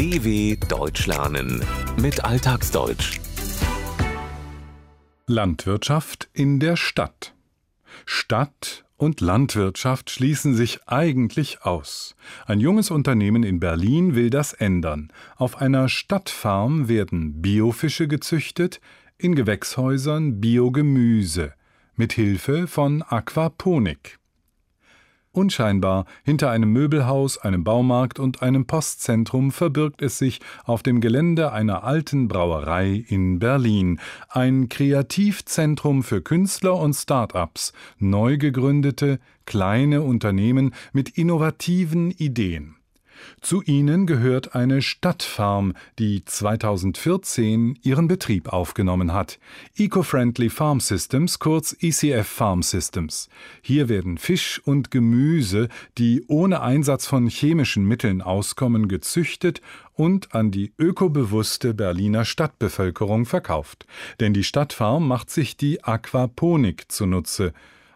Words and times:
DW 0.00 0.56
Deutsch 0.66 1.06
lernen 1.06 1.62
mit 2.00 2.24
Alltagsdeutsch. 2.24 3.20
Landwirtschaft 5.26 6.30
in 6.32 6.58
der 6.58 6.76
Stadt. 6.76 7.34
Stadt 8.06 8.86
und 8.96 9.20
Landwirtschaft 9.20 10.08
schließen 10.08 10.54
sich 10.54 10.88
eigentlich 10.88 11.66
aus. 11.66 12.16
Ein 12.46 12.60
junges 12.60 12.90
Unternehmen 12.90 13.42
in 13.42 13.60
Berlin 13.60 14.14
will 14.14 14.30
das 14.30 14.54
ändern. 14.54 15.12
Auf 15.36 15.60
einer 15.60 15.90
Stadtfarm 15.90 16.88
werden 16.88 17.42
Biofische 17.42 18.08
gezüchtet, 18.08 18.80
in 19.18 19.34
Gewächshäusern 19.34 20.40
Biogemüse 20.40 21.52
mit 21.94 22.14
Hilfe 22.14 22.66
von 22.68 23.02
Aquaponik. 23.02 24.19
Unscheinbar 25.32 26.06
hinter 26.24 26.50
einem 26.50 26.72
Möbelhaus, 26.72 27.38
einem 27.38 27.62
Baumarkt 27.62 28.18
und 28.18 28.42
einem 28.42 28.66
Postzentrum 28.66 29.52
verbirgt 29.52 30.02
es 30.02 30.18
sich 30.18 30.40
auf 30.64 30.82
dem 30.82 31.00
Gelände 31.00 31.52
einer 31.52 31.84
alten 31.84 32.26
Brauerei 32.26 33.04
in 33.06 33.38
Berlin, 33.38 34.00
ein 34.28 34.68
Kreativzentrum 34.68 36.02
für 36.02 36.20
Künstler 36.20 36.76
und 36.76 36.94
Start-ups, 36.94 37.72
neu 37.98 38.38
gegründete 38.38 39.20
kleine 39.46 40.02
Unternehmen 40.02 40.74
mit 40.92 41.10
innovativen 41.10 42.10
Ideen. 42.10 42.79
Zu 43.40 43.62
ihnen 43.62 44.06
gehört 44.06 44.54
eine 44.54 44.82
Stadtfarm, 44.82 45.74
die 45.98 46.24
2014 46.24 47.78
ihren 47.82 48.08
Betrieb 48.08 48.52
aufgenommen 48.52 49.12
hat. 49.12 49.38
Eco-Friendly 49.76 50.50
Farm 50.50 50.80
Systems, 50.80 51.38
kurz 51.38 51.76
ECF 51.80 52.26
Farm 52.26 52.62
Systems. 52.62 53.28
Hier 53.62 53.88
werden 53.88 54.18
Fisch 54.18 54.60
und 54.64 54.90
Gemüse, 54.90 55.68
die 55.98 56.24
ohne 56.28 56.60
Einsatz 56.62 57.06
von 57.06 57.28
chemischen 57.28 57.84
Mitteln 57.84 58.22
auskommen, 58.22 58.88
gezüchtet 58.88 59.60
und 59.94 60.34
an 60.34 60.50
die 60.50 60.72
ökobewusste 60.78 61.74
Berliner 61.74 62.24
Stadtbevölkerung 62.24 63.26
verkauft. 63.26 63.86
Denn 64.18 64.32
die 64.32 64.44
Stadtfarm 64.44 65.06
macht 65.06 65.30
sich 65.30 65.56
die 65.56 65.84
Aquaponik 65.84 66.90
zunutze 66.90 67.52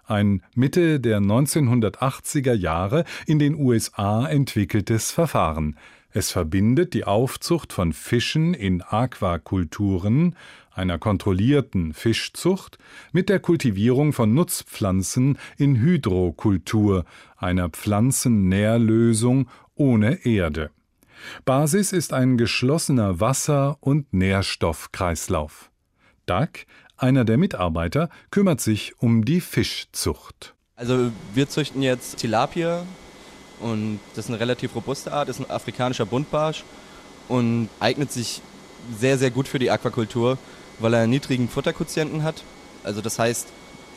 ein 0.07 0.43
Mitte 0.55 1.01
der 1.01 1.21
1980er 1.21 2.55
Jahre 2.55 3.05
in 3.27 3.39
den 3.39 3.55
USA 3.55 4.27
entwickeltes 4.27 5.11
Verfahren. 5.11 5.77
Es 6.11 6.31
verbindet 6.31 6.95
die 6.95 7.05
Aufzucht 7.05 7.73
von 7.73 7.93
Fischen 7.93 8.55
in 8.55 8.83
Aquakulturen, 8.83 10.37
einer 10.73 10.99
kontrollierten 10.99 11.93
Fischzucht, 11.93 12.79
mit 13.13 13.29
der 13.29 13.41
Kultivierung 13.41 14.13
von 14.13 14.35
Nutzpflanzen 14.35 15.39
in 15.57 15.81
Hydrokultur, 15.81 17.05
einer 17.37 17.69
Pflanzennährlösung 17.69 19.49
ohne 19.75 20.25
Erde. 20.25 20.71
Basis 21.45 21.93
ist 21.93 22.13
ein 22.13 22.37
geschlossener 22.37 23.21
Wasser- 23.21 23.79
und 23.81 24.13
Nährstoffkreislauf. 24.13 25.71
DAC 26.27 26.67
einer 26.97 27.25
der 27.25 27.39
Mitarbeiter 27.39 28.09
kümmert 28.31 28.61
sich 28.61 28.95
um 28.99 29.25
die 29.25 29.41
Fischzucht. 29.41 30.55
Also 30.77 31.11
wir 31.35 31.49
züchten 31.49 31.83
jetzt 31.83 32.19
Tilapia 32.19 32.85
und 33.61 34.01
das 34.15 34.27
ist 34.27 34.31
eine 34.31 34.41
relativ 34.41 34.75
robuste 34.75 35.13
Art, 35.13 35.29
das 35.29 35.39
ist 35.39 35.47
ein 35.47 35.51
afrikanischer 35.51 36.07
Buntbarsch 36.07 36.65
und 37.29 37.69
eignet 37.81 38.13
sich 38.13 38.43
sehr, 38.99 39.19
sehr 39.19 39.31
gut 39.31 39.49
für 39.49 39.59
die 39.59 39.71
Aquakultur, 39.71 40.39
weil 40.79 40.95
er 40.95 41.03
einen 41.03 41.11
niedrigen 41.11 41.49
Futterquotienten 41.49 42.23
hat. 42.23 42.43
Also 42.83 43.01
das 43.01 43.19
heißt, 43.19 43.49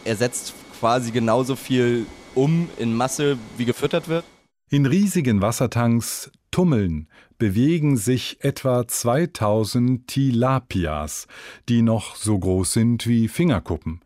er 0.06 0.16
setzt 0.16 0.53
quasi 0.80 1.12
genauso 1.12 1.56
viel 1.56 2.06
um 2.36 2.70
in 2.78 2.94
Masse, 2.94 3.38
wie 3.58 3.66
gefüttert 3.66 4.08
wird. 4.08 4.23
In 4.70 4.86
riesigen 4.86 5.42
Wassertanks 5.42 6.31
tummeln, 6.52 7.08
bewegen 7.38 7.97
sich 7.97 8.38
etwa 8.41 8.88
2000 8.88 10.07
Tilapias, 10.07 11.27
die 11.69 11.81
noch 11.81 12.16
so 12.16 12.38
groß 12.38 12.73
sind 12.73 13.07
wie 13.07 13.28
Fingerkuppen. 13.28 14.01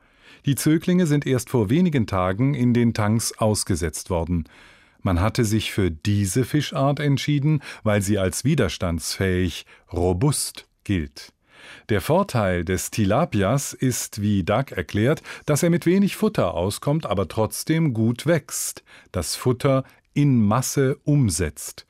Die 0.46 0.56
Zöglinge 0.56 1.06
sind 1.06 1.26
erst 1.26 1.50
vor 1.50 1.70
wenigen 1.70 2.08
Tagen 2.08 2.54
in 2.54 2.74
den 2.74 2.94
Tanks 2.94 3.38
ausgesetzt 3.38 4.10
worden. 4.10 4.46
Man 5.02 5.20
hatte 5.20 5.46
sich 5.46 5.72
für 5.72 5.92
diese 5.92 6.46
Fischart 6.46 7.00
entschieden, 7.00 7.62
weil 7.84 8.02
sie 8.02 8.18
als 8.18 8.44
widerstandsfähig, 8.44 9.66
robust 9.92 10.68
gilt. 10.84 11.34
Der 11.90 12.02
Vorteil 12.02 12.66
des 12.66 12.92
Tilapias 12.92 13.74
ist, 13.74 14.22
wie 14.22 14.44
Doug 14.44 14.72
erklärt, 14.72 15.22
dass 15.46 15.64
er 15.64 15.70
mit 15.70 15.86
wenig 15.86 16.16
Futter 16.16 16.54
auskommt, 16.54 17.06
aber 17.06 17.28
trotzdem 17.28 17.94
gut 17.94 18.26
wächst. 18.26 18.84
Das 19.12 19.36
Futter 19.36 19.84
in 20.14 20.44
Masse 20.44 20.98
umsetzt. 21.04 21.86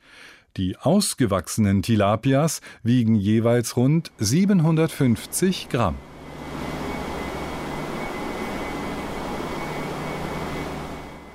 Die 0.58 0.76
ausgewachsenen 0.76 1.80
Tilapias 1.82 2.60
wiegen 2.82 3.14
jeweils 3.14 3.74
rund 3.78 4.12
750 4.18 5.70
Gramm. 5.70 5.94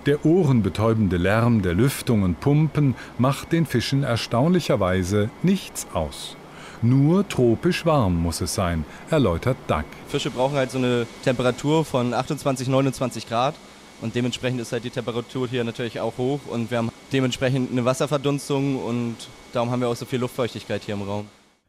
Der 0.05 0.23
ohrenbetäubende 0.23 1.17
Lärm 1.17 1.63
der 1.63 1.73
Lüftung 1.73 2.21
und 2.21 2.39
Pumpen 2.39 2.93
macht 3.17 3.51
den 3.53 3.65
Fischen 3.65 4.03
erstaunlicherweise 4.03 5.31
nichts 5.41 5.87
aus. 5.93 6.37
Nur 6.83 7.27
tropisch 7.27 7.87
warm 7.87 8.21
muss 8.21 8.39
es 8.39 8.53
sein, 8.53 8.85
erläutert 9.09 9.57
Doug. 9.65 9.83
Fische 10.09 10.29
brauchen 10.29 10.57
halt 10.57 10.69
so 10.69 10.77
eine 10.77 11.07
Temperatur 11.23 11.83
von 11.83 12.13
28, 12.13 12.67
29 12.67 13.27
Grad. 13.27 13.55
Und 14.01 14.15
dementsprechend 14.15 14.61
ist 14.61 14.71
halt 14.71 14.83
die 14.83 14.89
Temperatur 14.89 15.47
hier 15.47 15.63
natürlich 15.63 15.99
auch 15.99 16.17
hoch 16.17 16.39
und 16.49 16.69
wir 16.69 16.77
haben 16.77 16.91
dementsprechend 17.11 17.71
eine 17.71 17.83
Wasserverdunstung 17.83 18.83
und 18.83 19.15
darum 19.53 19.71
haben 19.71 19.81
wir 19.81 19.89
auch 19.89 19.95
so 19.95 20.05
viel 20.05 20.19
Luftfeuchtigkeit 20.19 20.83
hier 20.83 20.93
im 20.93 21.01
Raum. 21.01 21.27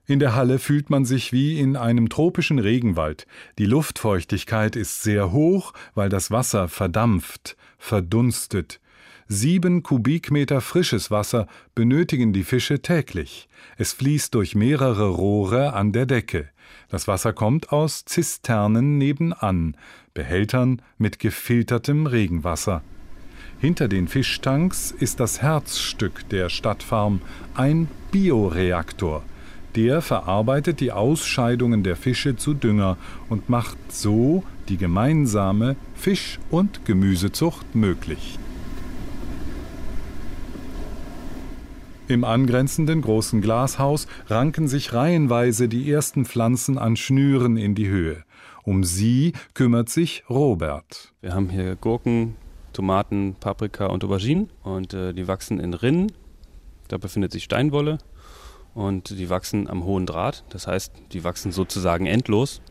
In 0.09 0.21
der 0.21 0.35
Halle 0.35 0.59
fühlt 0.59 0.89
man 0.89 1.05
sich 1.05 1.33
wie 1.35 1.61
in 1.61 1.77
einem 1.77 2.09
tropischen 2.09 2.59
Regenwald. 2.59 3.27
Die 3.59 3.67
Luftfeuchtigkeit 3.67 4.75
ist 4.75 5.03
sehr 5.03 5.33
hoch, 5.33 5.75
weil 5.95 6.09
das 6.09 6.31
Wasser 6.31 6.69
verdampft, 6.69 7.59
verdunstet. 7.77 8.81
Sieben 9.27 9.83
Kubikmeter 9.83 10.63
frisches 10.63 11.11
Wasser 11.11 11.47
benötigen 11.75 12.33
die 12.33 12.45
Fische 12.45 12.81
täglich. 12.81 13.51
Es 13.77 13.93
fließt 13.93 14.35
durch 14.35 14.55
mehrere 14.55 15.11
Rohre 15.11 15.75
an 15.75 15.93
der 15.93 16.07
Decke. 16.07 16.49
Das 16.89 17.07
Wasser 17.07 17.35
kommt 17.35 17.71
aus 17.71 18.07
Zisternen 18.07 18.97
nebenan, 18.97 19.77
Behältern 20.15 20.81
mit 20.97 21.19
gefiltertem 21.19 22.07
Regenwasser. 22.07 22.83
Hinter 23.61 23.89
den 23.89 24.09
Fischtanks 24.09 24.91
ist 24.91 25.21
das 25.21 25.43
Herzstück 25.43 26.27
der 26.31 26.49
Stadtfarm, 26.49 27.21
ein 27.55 27.89
Bioreaktor. 28.11 29.23
Der 29.77 30.03
verarbeitet 30.03 30.81
die 30.81 30.93
Ausscheidungen 30.93 31.83
der 31.83 31.97
Fische 31.97 32.37
zu 32.37 32.55
Dünger 32.55 32.97
und 33.29 33.49
macht 33.49 33.79
so 33.91 34.43
die 34.69 34.77
gemeinsame 34.77 35.77
Fisch- 35.95 36.39
und 36.51 36.85
Gemüsezucht 36.85 37.75
möglich. 37.75 38.39
Im 42.09 42.25
angrenzenden 42.25 43.03
großen 43.03 43.43
Glashaus 43.43 44.07
ranken 44.29 44.67
sich 44.67 44.95
reihenweise 44.95 45.69
die 45.69 45.91
ersten 45.93 46.25
Pflanzen 46.25 46.79
an 46.79 46.97
Schnüren 46.97 47.59
in 47.59 47.75
die 47.75 47.89
Höhe. 47.89 48.25
Um 48.63 48.83
sie 48.83 49.35
kümmert 49.53 49.91
sich 49.91 50.25
Robert. 50.31 51.13
Wir 51.21 51.35
haben 51.35 51.51
hier 51.51 51.77
Gurken, 51.77 52.37
Tomaten, 52.73 53.37
Paprika 53.39 53.87
und 53.87 54.05
Auberginen 54.05 54.49
und 54.63 54.95
äh, 54.95 55.13
die 55.13 55.29
wachsen 55.29 55.61
in 55.61 55.75
Rinnen. 55.75 56.11
Da 56.89 56.97
befindet 56.97 57.33
sich 57.33 57.45
Steinwolle 57.45 57.99
und 58.79 59.19
die 59.19 59.29
wachsen 59.29 59.69
am 59.69 59.83
hohen 59.83 60.07
Draht. 60.07 60.45
Das 60.51 60.69
heißt, 60.69 60.93
die 61.13 61.25
wachsen 61.25 61.51
sozusagen 61.51 62.07
endlos. 62.07 62.63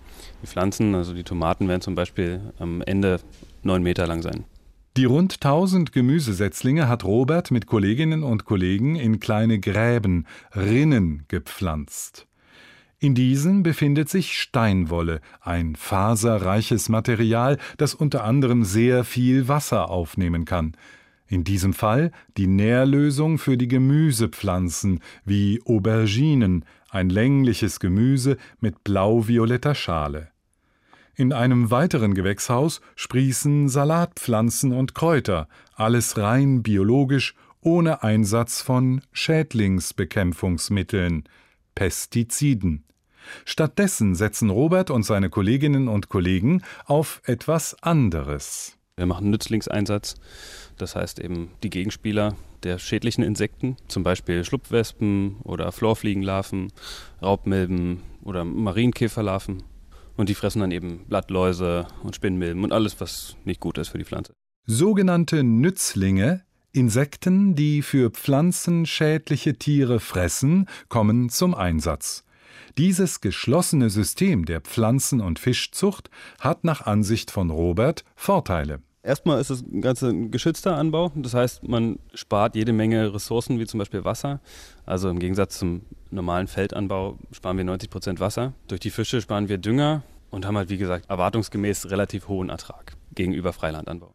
Die 0.41 0.47
Pflanzen, 0.47 0.95
also 0.95 1.13
die 1.13 1.25
Tomaten, 1.25 1.67
werden 1.67 1.81
zum 1.81 1.95
Beispiel 1.95 2.53
am 2.59 2.81
Ende 2.81 3.19
neun 3.61 3.83
Meter 3.83 4.07
lang 4.07 4.21
sein. 4.21 4.45
Die 4.95 5.03
rund 5.03 5.35
1000 5.35 5.91
Gemüsesetzlinge 5.91 6.87
hat 6.87 7.03
Robert 7.03 7.51
mit 7.51 7.67
Kolleginnen 7.67 8.23
und 8.23 8.45
Kollegen 8.45 8.95
in 8.95 9.19
kleine 9.19 9.59
Gräben, 9.59 10.25
Rinnen 10.55 11.25
gepflanzt. 11.27 12.25
In 12.99 13.13
diesen 13.13 13.61
befindet 13.61 14.07
sich 14.09 14.39
Steinwolle, 14.39 15.19
ein 15.41 15.75
faserreiches 15.75 16.87
Material, 16.87 17.57
das 17.77 17.93
unter 17.93 18.23
anderem 18.23 18.63
sehr 18.63 19.03
viel 19.03 19.49
Wasser 19.49 19.89
aufnehmen 19.89 20.45
kann. 20.45 20.71
In 21.27 21.43
diesem 21.43 21.73
Fall 21.73 22.11
die 22.37 22.47
Nährlösung 22.47 23.37
für 23.37 23.57
die 23.57 23.67
Gemüsepflanzen 23.67 25.01
wie 25.25 25.61
Auberginen, 25.65 26.63
ein 26.89 27.09
längliches 27.09 27.79
Gemüse 27.79 28.37
mit 28.59 28.83
blau-violetter 28.83 29.75
Schale. 29.75 30.31
In 31.15 31.31
einem 31.33 31.69
weiteren 31.71 32.13
Gewächshaus 32.13 32.81
sprießen 32.95 33.69
Salatpflanzen 33.69 34.71
und 34.71 34.93
Kräuter, 34.95 35.49
alles 35.75 36.17
rein 36.17 36.63
biologisch, 36.63 37.35
ohne 37.59 38.03
Einsatz 38.03 38.61
von 38.61 39.01
Schädlingsbekämpfungsmitteln, 39.11 41.25
Pestiziden. 41.75 42.85
Stattdessen 43.43 44.15
setzen 44.15 44.49
Robert 44.49 44.89
und 44.89 45.03
seine 45.03 45.29
Kolleginnen 45.29 45.89
und 45.89 46.07
Kollegen 46.07 46.61
auf 46.85 47.21
etwas 47.25 47.75
anderes. 47.83 48.76
Wir 48.97 49.05
machen 49.05 49.29
Nützlingseinsatz, 49.29 50.15
das 50.77 50.95
heißt 50.95 51.19
eben 51.19 51.51
die 51.61 51.69
Gegenspieler 51.69 52.35
der 52.63 52.79
schädlichen 52.79 53.23
Insekten, 53.23 53.77
zum 53.87 54.01
Beispiel 54.01 54.43
Schlupfwespen 54.43 55.37
oder 55.43 55.71
Florfliegenlarven, 55.71 56.73
Raubmilben 57.21 58.01
oder 58.23 58.43
Marienkäferlarven. 58.43 59.61
Und 60.15 60.29
die 60.29 60.33
fressen 60.33 60.61
dann 60.61 60.71
eben 60.71 61.05
Blattläuse 61.05 61.85
und 62.01 62.15
Spinnmilben 62.15 62.63
und 62.63 62.73
alles, 62.73 62.99
was 62.99 63.35
nicht 63.45 63.59
gut 63.59 63.77
ist 63.77 63.89
für 63.89 63.99
die 63.99 64.03
Pflanze. 64.03 64.33
Sogenannte 64.65 65.43
Nützlinge, 65.43 66.43
Insekten, 66.71 67.53
die 67.53 67.83
für 67.83 68.09
Pflanzen 68.09 68.87
schädliche 68.87 69.59
Tiere 69.59 69.99
fressen, 69.99 70.67
kommen 70.89 71.29
zum 71.29 71.53
Einsatz. 71.53 72.23
Dieses 72.79 73.21
geschlossene 73.21 73.91
System 73.91 74.45
der 74.45 74.61
Pflanzen- 74.61 75.21
und 75.21 75.37
Fischzucht 75.37 76.09
hat 76.39 76.63
nach 76.63 76.81
Ansicht 76.81 77.29
von 77.29 77.51
Robert 77.51 78.03
Vorteile. 78.15 78.81
Erstmal 79.03 79.39
ist 79.39 79.63
Ganze 79.81 80.09
ein 80.09 80.31
geschützter 80.31 80.75
Anbau. 80.75 81.11
Das 81.15 81.33
heißt, 81.33 81.67
man 81.67 81.99
spart 82.13 82.55
jede 82.55 82.73
Menge 82.73 83.13
Ressourcen, 83.13 83.59
wie 83.59 83.65
zum 83.65 83.77
Beispiel 83.77 84.03
Wasser. 84.03 84.41
Also 84.85 85.09
im 85.09 85.19
Gegensatz 85.19 85.59
zum 85.59 85.81
normalen 86.11 86.47
Feldanbau 86.47 87.17
sparen 87.31 87.57
wir 87.57 87.63
90 87.63 87.89
Prozent 87.89 88.19
Wasser. 88.19 88.53
Durch 88.67 88.81
die 88.81 88.89
Fische 88.89 89.21
sparen 89.21 89.49
wir 89.49 89.57
Dünger 89.57 90.03
und 90.29 90.45
haben 90.45 90.57
halt, 90.57 90.69
wie 90.69 90.77
gesagt, 90.77 91.09
erwartungsgemäß 91.09 91.89
relativ 91.89 92.27
hohen 92.27 92.49
Ertrag 92.49 92.97
gegenüber 93.15 93.53
Freilandanbau. 93.53 94.13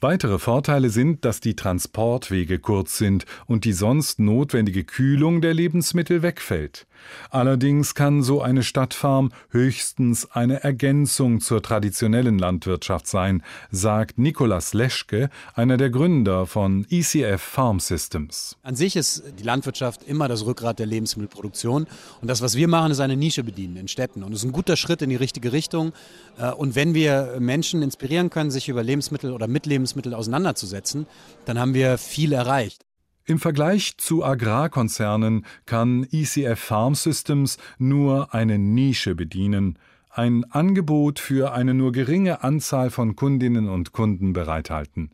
Weitere 0.00 0.40
Vorteile 0.40 0.90
sind, 0.90 1.24
dass 1.24 1.38
die 1.38 1.54
Transportwege 1.54 2.58
kurz 2.58 2.98
sind 2.98 3.24
und 3.46 3.64
die 3.64 3.72
sonst 3.72 4.18
notwendige 4.18 4.82
Kühlung 4.82 5.40
der 5.40 5.54
Lebensmittel 5.54 6.22
wegfällt. 6.22 6.88
Allerdings 7.30 7.94
kann 7.94 8.22
so 8.22 8.42
eine 8.42 8.62
Stadtfarm 8.62 9.32
höchstens 9.50 10.30
eine 10.30 10.62
Ergänzung 10.62 11.40
zur 11.40 11.62
traditionellen 11.62 12.38
Landwirtschaft 12.38 13.06
sein, 13.06 13.42
sagt 13.70 14.18
Nikolas 14.18 14.74
Leschke, 14.74 15.30
einer 15.54 15.76
der 15.76 15.90
Gründer 15.90 16.46
von 16.46 16.86
ECF 16.90 17.40
Farm 17.40 17.80
Systems. 17.80 18.56
An 18.62 18.76
sich 18.76 18.96
ist 18.96 19.22
die 19.38 19.42
Landwirtschaft 19.42 20.02
immer 20.04 20.28
das 20.28 20.44
Rückgrat 20.44 20.78
der 20.78 20.86
Lebensmittelproduktion 20.86 21.86
und 22.20 22.28
das, 22.28 22.42
was 22.42 22.56
wir 22.56 22.68
machen, 22.68 22.92
ist 22.92 23.00
eine 23.00 23.16
Nische 23.16 23.44
bedienen 23.44 23.76
in 23.76 23.88
Städten 23.88 24.22
und 24.22 24.32
es 24.32 24.40
ist 24.40 24.44
ein 24.44 24.52
guter 24.52 24.76
Schritt 24.76 25.02
in 25.02 25.10
die 25.10 25.16
richtige 25.16 25.52
Richtung. 25.52 25.92
Äh, 26.38 26.50
und 26.52 26.74
wenn 26.74 26.94
wir 26.94 27.36
Menschen 27.38 27.82
inspirieren 27.82 28.30
können, 28.30 28.50
sich 28.50 28.68
über 28.68 28.82
Lebensmittel 28.82 29.32
oder 29.32 29.46
mit 29.46 29.66
Lebensmitteln 29.66 30.14
auseinanderzusetzen, 30.14 31.06
dann 31.44 31.58
haben 31.58 31.74
wir 31.74 31.98
viel 31.98 32.32
erreicht. 32.32 32.84
Im 33.24 33.38
Vergleich 33.38 33.96
zu 33.98 34.24
Agrarkonzernen 34.24 35.46
kann 35.64 36.04
ECF 36.10 36.58
Farm 36.58 36.96
Systems 36.96 37.56
nur 37.78 38.34
eine 38.34 38.58
Nische 38.58 39.14
bedienen, 39.14 39.78
ein 40.10 40.44
Angebot 40.50 41.20
für 41.20 41.52
eine 41.52 41.72
nur 41.72 41.92
geringe 41.92 42.42
Anzahl 42.42 42.90
von 42.90 43.14
Kundinnen 43.14 43.68
und 43.68 43.92
Kunden 43.92 44.32
bereithalten. 44.32 45.12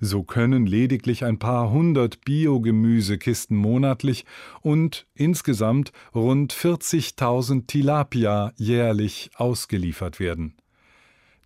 So 0.00 0.22
können 0.22 0.66
lediglich 0.66 1.24
ein 1.24 1.38
paar 1.38 1.70
hundert 1.70 2.24
Biogemüsekisten 2.24 3.56
monatlich 3.56 4.24
und 4.62 5.06
insgesamt 5.14 5.92
rund 6.14 6.52
40.000 6.52 7.66
Tilapia 7.66 8.52
jährlich 8.56 9.30
ausgeliefert 9.36 10.18
werden. 10.18 10.56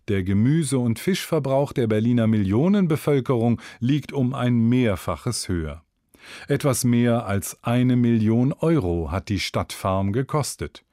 Der 0.07 0.23
Gemüse- 0.23 0.79
und 0.79 0.99
Fischverbrauch 0.99 1.73
der 1.73 1.87
Berliner 1.87 2.27
Millionenbevölkerung 2.27 3.61
liegt 3.79 4.13
um 4.13 4.33
ein 4.33 4.69
Mehrfaches 4.69 5.49
höher. 5.49 5.83
Etwas 6.47 6.83
mehr 6.83 7.25
als 7.25 7.57
eine 7.63 7.95
Million 7.95 8.53
Euro 8.53 9.11
hat 9.11 9.29
die 9.29 9.39
Stadtfarm 9.39 10.13
gekostet. 10.13 10.83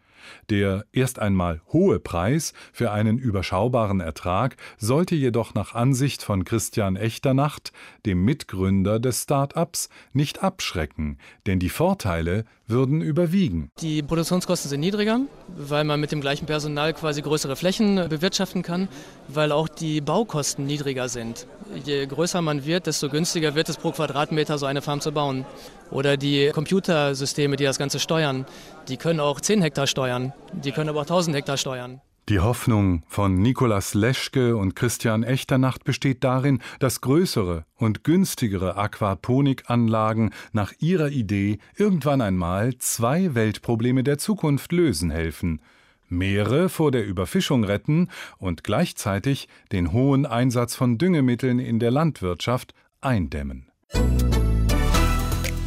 Der 0.51 0.85
erst 0.93 1.19
einmal 1.19 1.61
hohe 1.73 2.01
Preis 2.01 2.53
für 2.73 2.93
einen 2.93 3.19
überschaubaren 3.19 4.01
Ertrag 4.01 4.57
sollte 4.79 5.15
jedoch 5.15 5.55
nach 5.55 5.75
Ansicht 5.75 6.23
von 6.23 6.45
Christian 6.45 6.97
Echternacht, 6.97 7.73
dem 8.07 8.25
Mitgründer 8.25 9.01
des 9.01 9.23
Start-ups, 9.23 9.89
nicht 10.13 10.43
abschrecken, 10.43 11.19
denn 11.47 11.59
die 11.59 11.69
Vorteile 11.69 12.45
würden 12.67 13.03
überwiegen. 13.03 13.71
Die 13.81 14.03
Produktionskosten 14.03 14.71
sind 14.71 14.81
niedriger, 14.81 15.21
weil 15.55 15.85
man 15.85 16.01
mit 16.01 16.13
dem 16.13 16.21
gleichen 16.21 16.47
Personal 16.47 16.95
quasi 16.95 17.21
größere 17.21 17.57
Flächen 17.57 17.97
bewirtschaften 18.09 18.63
kann, 18.63 18.89
weil 19.29 19.53
auch 19.53 19.69
die 19.69 20.01
Baukosten 20.01 20.65
niedriger 20.67 21.09
sind. 21.09 21.47
Je 21.85 22.07
größer 22.07 22.41
man 22.41 22.65
wird, 22.65 22.87
desto 22.87 23.09
günstiger 23.09 23.55
wird 23.55 23.69
es 23.69 23.77
pro 23.77 23.93
Quadratmeter 23.93 24.59
so 24.59 24.67
eine 24.67 24.83
Farm 24.83 25.01
zu 25.01 25.13
bauen. 25.13 25.45
Oder 25.91 26.17
die 26.17 26.51
Computersysteme, 26.53 27.57
die 27.57 27.65
das 27.65 27.79
Ganze 27.79 27.99
steuern, 27.99 28.47
die 28.89 28.97
können 28.97 29.21
auch 29.21 29.41
10 29.41 29.63
Hektar 29.63 29.87
steuern, 29.87 30.33
die 30.53 30.73
können 30.73 30.89
aber 30.89 31.01
auch 31.01 31.05
1000 31.05 31.37
Hektar 31.37 31.57
steuern. 31.57 32.01
Die 32.31 32.41
Hoffnung 32.41 33.03
von 33.07 33.35
Nikolaus 33.35 33.93
Leschke 33.93 34.57
und 34.57 34.75
Christian 34.75 35.25
Echternacht 35.25 35.85
besteht 35.85 36.25
darin, 36.25 36.61
dass 36.79 37.03
größere 37.03 37.67
und 37.77 38.03
günstigere 38.03 38.79
Aquaponikanlagen 38.79 40.31
nach 40.53 40.73
ihrer 40.79 41.11
Idee 41.11 41.59
irgendwann 41.77 42.23
einmal 42.23 42.79
zwei 42.79 43.35
Weltprobleme 43.35 44.05
der 44.05 44.17
Zukunft 44.17 44.73
lösen 44.73 45.11
helfen. 45.11 45.61
Meere 46.09 46.71
vor 46.71 46.93
der 46.93 47.05
Überfischung 47.05 47.63
retten 47.63 48.09
und 48.39 48.65
gleichzeitig 48.65 49.47
den 49.71 49.93
hohen 49.93 50.25
Einsatz 50.25 50.75
von 50.75 50.97
Düngemitteln 50.97 51.59
in 51.59 51.79
der 51.79 51.91
Landwirtschaft 51.91 52.73
eindämmen. 53.03 53.71